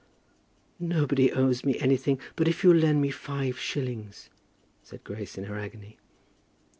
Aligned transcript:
"Nobody 0.79 1.31
owes 1.31 1.63
me 1.63 1.77
anything; 1.77 2.19
but 2.35 2.47
if 2.47 2.63
you'll 2.63 2.75
lend 2.75 3.03
me 3.03 3.11
five 3.11 3.59
shillings!" 3.59 4.31
said 4.81 5.03
Grace, 5.03 5.37
in 5.37 5.43
her 5.43 5.59
agony. 5.59 5.99